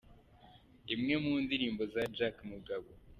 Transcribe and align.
Imwe 0.93 1.15
mu 1.23 1.33
ndirimbo 1.43 1.83
za 1.93 2.01
Jacky 2.15 2.43
Mugabo. 2.51 2.89